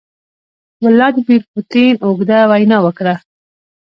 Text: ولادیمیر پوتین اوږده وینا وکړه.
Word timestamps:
ولادیمیر 0.85 1.41
پوتین 1.51 1.93
اوږده 2.05 2.39
وینا 2.49 2.77
وکړه. 2.83 3.15